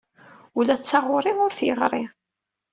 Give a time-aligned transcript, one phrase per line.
[0.59, 2.03] Ula d taɣuri ur t-yeɣri.